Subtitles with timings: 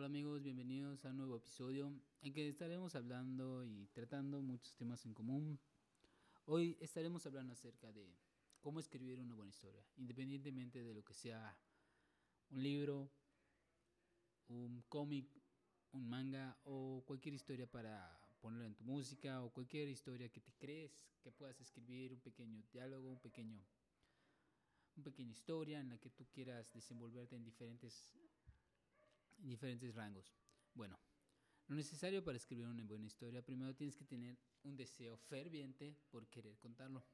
[0.00, 5.04] Hola amigos, bienvenidos a un nuevo episodio en que estaremos hablando y tratando muchos temas
[5.04, 5.60] en común.
[6.46, 8.16] Hoy estaremos hablando acerca de
[8.62, 11.54] cómo escribir una buena historia, independientemente de lo que sea
[12.48, 13.10] un libro,
[14.48, 15.28] un cómic,
[15.92, 20.54] un manga o cualquier historia para ponerla en tu música o cualquier historia que te
[20.54, 23.62] crees que puedas escribir, un pequeño diálogo, un pequeño
[24.96, 28.14] una pequeña historia en la que tú quieras desenvolverte en diferentes
[29.42, 30.32] en diferentes rangos.
[30.74, 30.98] Bueno,
[31.66, 36.26] lo necesario para escribir una buena historia, primero tienes que tener un deseo ferviente por
[36.28, 37.04] querer contarlo.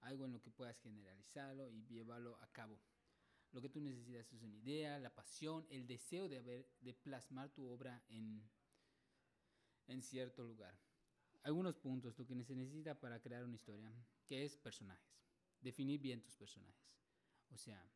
[0.00, 2.80] Algo en lo que puedas generalizarlo y llevarlo a cabo.
[3.52, 7.50] Lo que tú necesitas es una idea, la pasión, el deseo de, haber, de plasmar
[7.50, 8.42] tu obra en,
[9.86, 10.76] en cierto lugar.
[11.44, 13.92] Algunos puntos, lo que se necesita para crear una historia,
[14.26, 15.22] que es personajes.
[15.60, 16.90] Definir bien tus personajes.
[17.50, 17.88] O sea,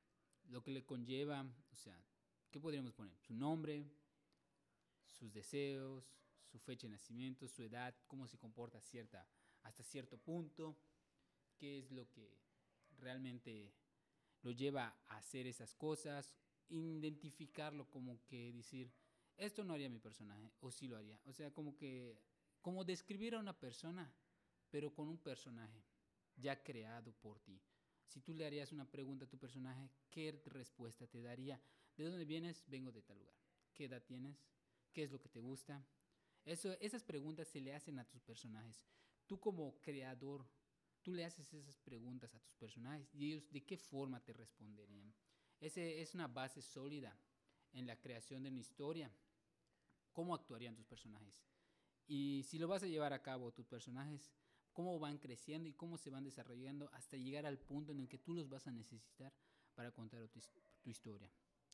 [0.45, 2.01] lo que le conlleva, o sea,
[2.51, 3.17] ¿qué podríamos poner?
[3.19, 3.85] Su nombre,
[5.07, 6.13] sus deseos,
[6.45, 9.27] su fecha de nacimiento, su edad, cómo se comporta cierta,
[9.63, 10.77] hasta cierto punto,
[11.57, 12.39] qué es lo que
[12.99, 13.73] realmente
[14.43, 16.35] lo lleva a hacer esas cosas,
[16.69, 18.93] identificarlo como que decir,
[19.37, 21.21] esto no haría mi personaje, o sí lo haría.
[21.25, 22.19] O sea, como que,
[22.61, 24.13] como describir a una persona,
[24.71, 25.85] pero con un personaje
[26.37, 27.61] ya creado por ti.
[28.07, 31.61] Si tú le harías una pregunta a tu personaje, ¿qué respuesta te daría?
[31.99, 32.65] ¿De dónde vienes?
[32.69, 33.35] Vengo de tal lugar.
[33.75, 34.49] ¿Qué edad tienes?
[34.93, 35.85] ¿Qué es lo que te gusta?
[36.45, 38.87] Eso, esas preguntas se le hacen a tus personajes.
[39.27, 40.49] Tú como creador,
[41.03, 45.13] tú le haces esas preguntas a tus personajes y ellos de qué forma te responderían.
[45.61, 47.19] Ese es una base sólida
[47.73, 49.13] en la creación de una historia.
[50.13, 51.45] ¿Cómo actuarían tus personajes?
[52.07, 54.33] Y si lo vas a llevar a cabo, tus personajes
[54.73, 58.19] cómo van creciendo y cómo se van desarrollando hasta llegar al punto en el que
[58.19, 59.35] tú los vas a necesitar
[59.75, 60.41] para contar tu,
[60.89, 61.29] historia.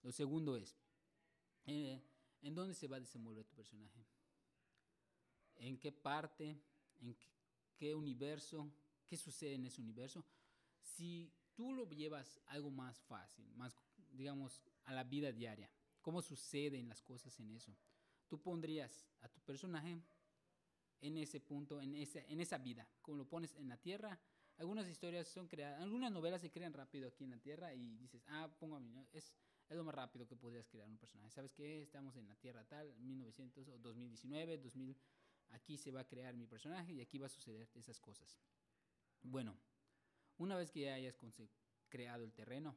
[0.04, 0.76] Lo segundo es,
[1.64, 1.98] eh,
[2.42, 4.06] ¿en dónde se va a desenvolver tu personaje?
[5.56, 6.60] ¿En qué parte?
[7.00, 7.16] ¿En
[7.78, 8.70] qué, universo?
[9.06, 10.22] ¿Qué sucede en ese universo?
[10.82, 13.74] Si tú lo llevas algo más fácil, más,
[14.12, 15.70] digamos, a la vida diaria,
[16.02, 17.74] ¿cómo suceden las cosas en eso?
[18.28, 20.02] Tú pondrías a tu personaje
[21.00, 24.20] en ese punto, en esa, en esa vida, como lo pones en la tierra.
[24.58, 28.22] Algunas historias son creadas, algunas novelas se crean rápido aquí en la tierra y dices,
[28.28, 29.34] ah, pongo a mí, es,
[29.68, 31.30] es lo más rápido que podrías crear un personaje.
[31.30, 31.82] ¿Sabes qué?
[31.82, 34.96] Estamos en la tierra tal, 1900 o 2019, 2000,
[35.50, 38.38] aquí se va a crear mi personaje y aquí va a suceder esas cosas.
[39.22, 39.56] Bueno,
[40.38, 41.16] una vez que ya hayas
[41.88, 42.76] creado el terreno,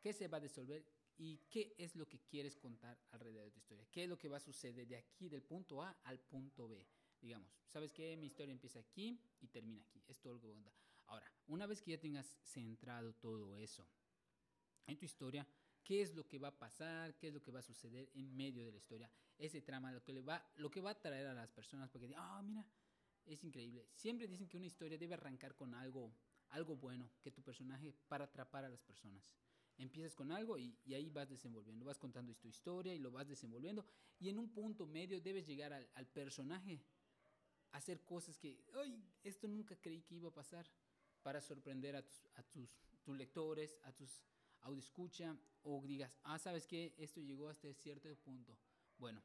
[0.00, 3.58] ¿qué se va a disolver y qué es lo que quieres contar alrededor de tu
[3.58, 3.86] historia?
[3.90, 6.86] ¿Qué es lo que va a suceder de aquí, del punto A al punto B?
[7.22, 8.16] digamos, ¿sabes qué?
[8.16, 10.02] Mi historia empieza aquí y termina aquí.
[10.08, 10.74] Es todo lo que voy a contar.
[11.06, 13.86] Ahora, una vez que ya tengas centrado todo eso
[14.86, 15.46] en tu historia,
[15.84, 17.16] ¿qué es lo que va a pasar?
[17.16, 19.10] ¿Qué es lo que va a suceder en medio de la historia?
[19.38, 22.12] Ese trama, lo que, le va, lo que va a traer a las personas porque
[22.16, 22.64] ah, mira,
[23.26, 23.86] es increíble.
[23.94, 26.14] Siempre dicen que una historia debe arrancar con algo,
[26.50, 29.34] algo bueno, que tu personaje para atrapar a las personas.
[29.78, 33.84] Empiezas con algo y, ahí vas desenvolviendo, vas contando tu historia y lo vas desenvolviendo.
[34.18, 36.84] Y en un punto medio debes llegar al, al personaje
[37.72, 40.66] hacer cosas que, ay, esto nunca creí que iba a pasar,
[41.22, 42.68] para sorprender a tus, a tus,
[43.02, 44.22] tus lectores, a tus
[44.78, 46.94] escucha o digas, ah, ¿sabes qué?
[46.98, 48.56] Esto llegó hasta cierto punto.
[48.98, 49.22] Bueno.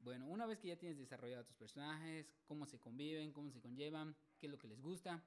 [0.00, 4.14] Bueno, una vez que ya tienes desarrollado tus personajes, cómo se conviven, cómo se conllevan,
[4.38, 5.24] qué es lo que les gusta,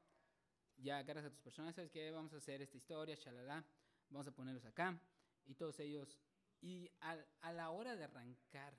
[0.77, 2.11] ya agarras a tus personajes, ¿sabes qué?
[2.11, 3.65] Vamos a hacer esta historia, shalala,
[4.11, 5.01] vamos a ponerlos acá,
[5.47, 6.19] y todos ellos,
[6.61, 8.77] y a la hora de arrancar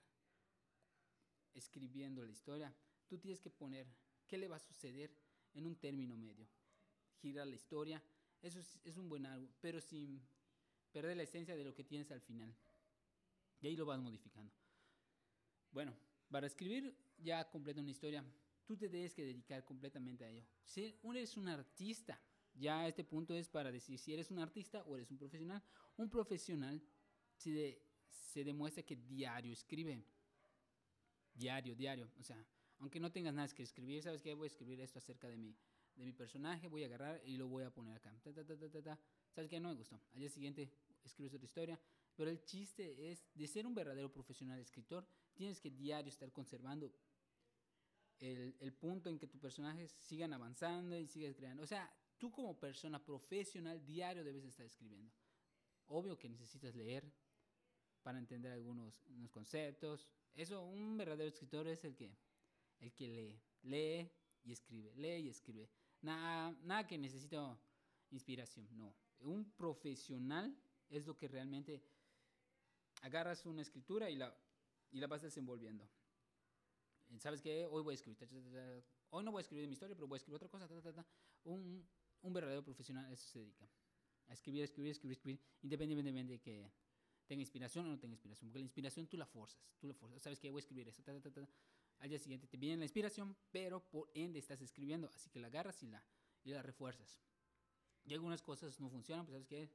[1.52, 2.72] escribiendo la historia,
[3.08, 3.88] tú tienes que poner
[4.28, 5.12] qué le va a suceder
[5.54, 6.46] en un término medio.
[7.20, 8.00] Girar la historia,
[8.42, 10.22] eso es, un buen algo, pero sin
[10.92, 12.54] perder la esencia de lo que tienes al final.
[13.60, 14.52] Y ahí lo vas modificando.
[15.70, 15.94] Bueno,
[16.30, 18.24] para escribir ya completa una historia,
[18.64, 20.44] tú te debes que dedicar completamente a ello.
[20.64, 22.20] Si eres un artista,
[22.54, 25.62] ya este punto es para decir si eres un artista o eres un profesional.
[25.96, 26.80] Un profesional
[27.36, 30.04] se, se demuestra que diario escribe
[31.38, 32.10] diario, diario.
[32.18, 32.44] O sea,
[32.78, 34.34] aunque no tengas nada que escribir, ¿sabes qué?
[34.34, 35.56] Voy a escribir esto acerca de mi,
[35.98, 38.14] de mi personaje, voy a agarrar y lo voy a poner acá.
[38.20, 39.60] ¿Sabes qué?
[39.60, 40.00] No me gustó.
[40.12, 40.70] Al día siguiente
[41.04, 41.78] escribes otra historia.
[42.14, 46.92] Pero el chiste es, de ser un verdadero profesional escritor, tienes que diario estar conservando
[48.18, 51.62] el, el punto en que tus personajes sigan avanzando y sigas creando.
[51.62, 55.12] O sea, tú como persona profesional diario debes estar escribiendo.
[55.86, 57.04] Obvio que necesitas leer
[58.02, 60.08] para entender algunos conceptos,
[60.38, 62.16] eso, un verdadero escritor es el que,
[62.78, 64.10] el que lee, lee
[64.44, 65.68] y escribe, lee y escribe.
[66.02, 67.36] Nada, nada que necesite
[68.10, 68.94] inspiración, no.
[69.20, 70.56] Un profesional
[70.88, 71.82] es lo que realmente
[73.02, 74.34] agarras una escritura y la,
[74.90, 75.88] y la vas desenvolviendo.
[77.18, 77.66] ¿Sabes qué?
[77.66, 78.18] Hoy voy a escribir.
[79.10, 80.68] Hoy no voy a escribir mi historia, pero voy a escribir otra cosa.
[81.44, 81.88] Un,
[82.22, 83.68] un verdadero profesional a eso se dedica.
[84.28, 86.70] A escribir, escribir, escribir, escribir, independientemente de que
[87.26, 88.50] tenga inspiración o no tenga inspiración.
[88.50, 89.60] Porque la inspiración tú la forzas.
[89.78, 90.22] Tú la forzas.
[90.22, 90.50] ¿Sabes qué?
[90.50, 91.02] Voy a escribir eso.
[91.98, 95.10] Al día siguiente te viene la inspiración, pero por ende estás escribiendo.
[95.14, 96.04] Así que la agarras y la,
[96.44, 97.20] y la refuerzas.
[98.04, 99.70] Y algunas cosas no funcionan, pues ¿sabes qué?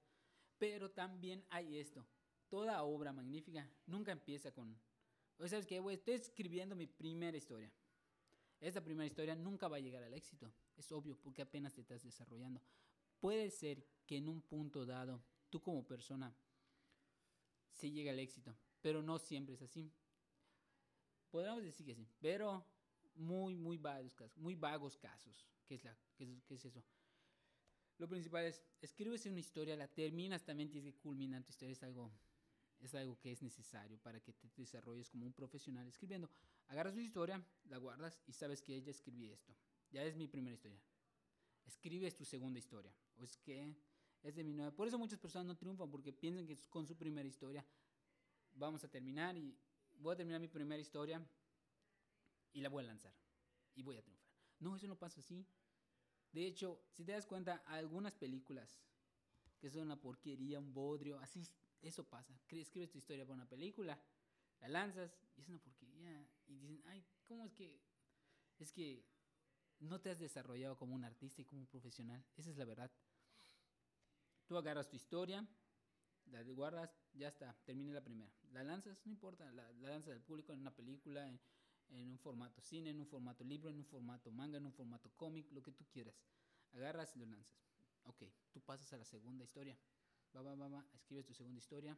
[0.57, 2.05] Pero también hay esto.
[2.49, 4.77] Toda obra magnífica nunca empieza con...
[5.45, 5.81] ¿Sabes qué?
[5.91, 7.71] Estoy escribiendo mi primera historia.
[8.61, 10.51] Esta primera historia nunca va a llegar al éxito.
[10.77, 12.61] Es obvio, porque apenas te estás desarrollando.
[13.19, 16.33] Puede ser que en un punto dado, tú como persona,
[17.71, 19.91] sí llegue al éxito, pero no siempre es así.
[21.33, 22.63] Podríamos decir que sí, pero
[23.15, 24.37] muy, muy vagos casos.
[24.37, 25.47] Muy vagos casos.
[25.65, 26.83] ¿Qué es, la, qué es eso?
[27.97, 31.81] Lo principal es, escribes una historia, la terminas, también tienes que culminar tu historia, es
[31.81, 32.11] algo,
[32.81, 36.29] es algo que es necesario para que te desarrolles como un profesional escribiendo.
[36.67, 39.55] Agarras tu historia, la guardas y sabes que ella escribió esto.
[39.89, 40.79] Ya es mi primera historia.
[41.65, 42.93] Escribes tu segunda historia.
[43.17, 43.75] O es que
[44.21, 44.71] es de mi nueva.
[44.71, 47.65] Por eso muchas personas no triunfan, porque piensan que con su primera historia
[48.53, 49.57] vamos a terminar y
[49.99, 51.25] voy a terminar mi primera historia
[52.53, 53.13] y la voy a lanzar
[53.75, 54.33] y voy a triunfar.
[54.59, 55.45] No, eso no pasa así.
[56.31, 58.81] De hecho, si te das cuenta, algunas películas
[59.59, 61.47] que son una porquería, un bodrio, así,
[61.81, 62.33] eso pasa.
[62.51, 63.99] Escribes tu historia para una película,
[64.59, 66.27] la lanzas y es una porquería.
[66.47, 67.79] Y dicen, ay, ¿cómo es que?
[68.59, 69.05] Es que
[69.79, 72.23] no te has desarrollado como un artista y como un profesional.
[72.35, 72.91] Esa es la verdad.
[74.47, 75.47] Tú agarras tu historia,
[76.31, 78.31] la guardas, ya está, termina la primera.
[78.51, 81.39] La lanzas, no importa, la, la lanzas al público en una película, en,
[81.89, 85.11] en un formato cine, en un formato libro, en un formato manga, en un formato
[85.15, 86.15] cómic, lo que tú quieras.
[86.73, 87.63] Agarras y lo lanzas.
[88.03, 89.77] Ok, tú pasas a la segunda historia.
[90.35, 91.95] Va, va, va, va, escribes tu segunda historia,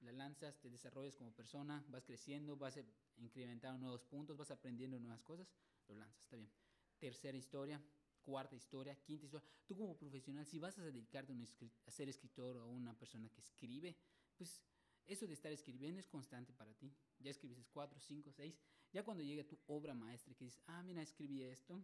[0.00, 2.78] la lanzas, te desarrollas como persona, vas creciendo, vas
[3.16, 5.48] incrementando nuevos puntos, vas aprendiendo nuevas cosas,
[5.88, 6.50] lo lanzas, está bien.
[6.98, 7.82] Tercera historia,
[8.22, 9.48] cuarta historia, quinta historia.
[9.66, 13.96] Tú como profesional, si vas a dedicarte a, ser escritor o una persona que escribe,
[14.36, 14.62] pues
[15.06, 16.92] eso de estar escribiendo es constante para ti.
[17.18, 18.58] Ya escribiste cuatro, cinco, seis.
[18.92, 21.82] Ya cuando llegue tu obra maestra que dices, ah, mira, escribí esto.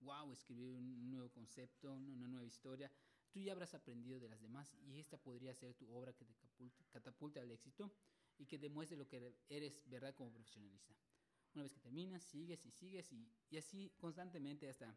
[0.00, 2.90] Wow, escribí un nuevo concepto, una nueva historia.
[3.30, 6.34] Tú ya habrás aprendido de las demás y esta podría ser tu obra que te
[6.90, 7.92] catapulta al éxito
[8.38, 10.94] y que demuestre lo que eres, ¿verdad?, como profesionalista.
[11.54, 14.96] Una vez que terminas, sigues y sigues y, y así constantemente hasta,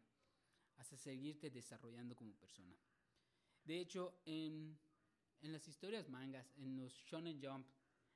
[0.76, 2.74] hasta seguirte desarrollando como persona.
[3.64, 4.78] De hecho, en
[5.40, 7.66] en las historias mangas, en los Shonen Jump,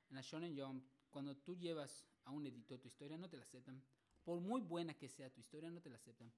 [0.09, 3.43] en la Shonen Jump, cuando tú llevas a un editor tu historia, no te la
[3.43, 3.81] aceptan.
[4.23, 6.31] Por muy buena que sea tu historia, no te la aceptan.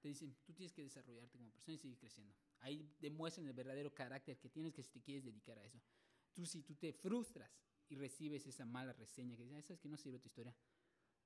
[0.00, 2.34] Te dicen, tú tienes que desarrollarte como persona y seguir creciendo.
[2.60, 5.80] Ahí demuestran el verdadero carácter que tienes que si te quieres dedicar a eso.
[6.32, 7.50] Tú si tú te frustras
[7.88, 10.54] y recibes esa mala reseña que dice, sabes que no sirve tu historia.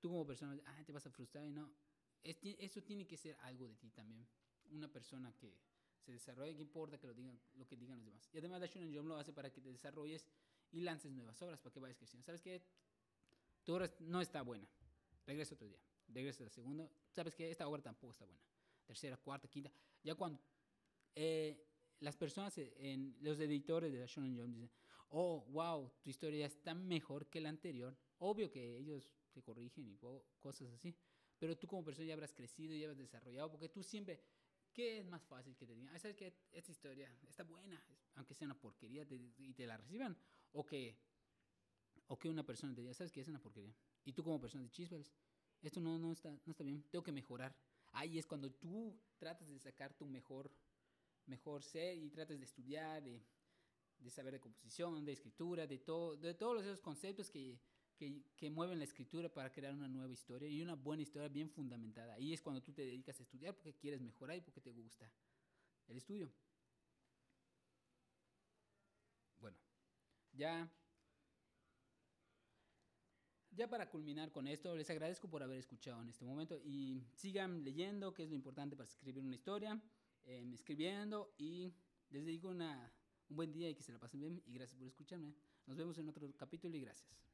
[0.02, 1.72] Tú como persona, ah, te vas a frustrar y no.
[2.24, 4.26] eso tiene que ser algo de ti también.
[4.72, 5.56] Una persona que,
[6.00, 8.28] se desarrolle, ¿qué importa que lo digan, lo que digan los demás?
[8.32, 10.26] Y además la Shonen Jump lo hace para que te desarrolles
[10.72, 12.24] y lances nuevas obras, para que vayas creciendo.
[12.24, 12.60] ¿Sabes qué?
[13.62, 14.66] Tu obra no está buena.
[15.24, 15.78] Regresa otro día.
[16.08, 16.90] Regresa la segunda.
[17.12, 17.48] ¿Sabes qué?
[17.48, 18.42] Esta obra tampoco está buena.
[18.84, 19.70] Tercera, cuarta, quinta.
[20.02, 20.42] Ya cuando
[21.14, 21.64] eh,
[22.00, 24.70] las personas, en, los editores de la Shonen Jump dicen,
[25.10, 27.96] oh, wow, tu historia está mejor que la anterior.
[28.24, 29.96] Obvio que ellos te corrigen y
[30.38, 30.94] cosas así.
[31.38, 34.20] Pero tú como persona ya habrás crecido, ya habrás desarrollado, porque tú siempre
[34.72, 35.98] ¿Qué es más fácil que te digan?
[35.98, 37.82] ¿Sabes que esta historia está buena,
[38.14, 40.16] aunque sea una porquería y te la reciban?
[40.52, 40.96] O que,
[42.06, 43.74] o que una persona te diga, ¿sabes que es una porquería?
[44.04, 45.12] Y tú como persona de chispas,
[45.60, 47.54] esto no, no, está, no está bien, tengo que mejorar.
[47.92, 50.50] Ahí es cuando tú tratas de sacar tu mejor,
[51.26, 53.22] mejor ser y tratas de estudiar, de,
[53.98, 57.60] de saber de composición, de escritura, de, todo, de todos esos conceptos que,
[58.36, 62.18] que, mueven la escritura para crear una nueva historia y una buena historia bien fundamentada.
[62.18, 65.10] Y es cuando tú te dedicas a estudiar porque quieres mejorar y porque te gusta
[65.86, 66.32] el estudio.
[69.38, 69.56] Bueno,
[70.32, 70.70] ya,
[73.50, 77.64] ya para culminar con esto, les agradezco por haber escuchado en este momento y sigan
[77.64, 79.80] leyendo, que es lo importante para escribir una historia,
[80.24, 81.72] em, escribiendo y
[82.10, 82.60] les digo un
[83.28, 85.34] buen día y que se la pasen bien y gracias por escucharme.
[85.66, 87.31] Nos vemos en otro capítulo y gracias.